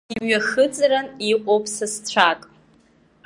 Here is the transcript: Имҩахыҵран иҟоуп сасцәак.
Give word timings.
Имҩахыҵран 0.15 1.07
иҟоуп 1.31 1.65
сасцәак. 1.75 2.41